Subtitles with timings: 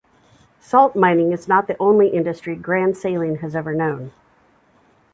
[0.59, 4.11] Salt mining is not the only industry Grand Saline has ever known.